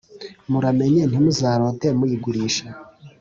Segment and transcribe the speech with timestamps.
[0.51, 2.67] Muramenye ntimuzarote muyigurisha